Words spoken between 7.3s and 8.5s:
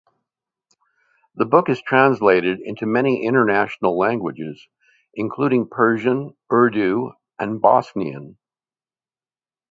and Bosnian.